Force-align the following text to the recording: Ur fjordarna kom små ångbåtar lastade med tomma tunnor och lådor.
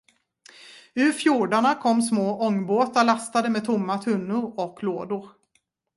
Ur 0.95 1.11
fjordarna 1.11 1.75
kom 1.75 2.01
små 2.01 2.41
ångbåtar 2.47 3.03
lastade 3.05 3.49
med 3.49 3.65
tomma 3.65 3.97
tunnor 3.97 4.59
och 4.59 4.83
lådor. 4.83 5.29